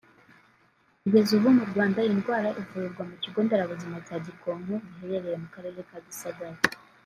Kugeza 1.01 1.31
ubu 1.37 1.47
mu 1.57 1.63
Rwanda 1.71 1.99
iyi 2.01 2.17
ndwara 2.19 2.49
ivurirwa 2.61 3.03
mu 3.09 3.15
kigo 3.21 3.39
nderabuzima 3.45 3.97
cya 4.07 4.17
Gikonko 4.25 4.75
giherereye 4.95 5.37
mu 5.43 5.47
Karere 5.53 5.79
ka 5.89 5.97
Gisagara 6.05 6.57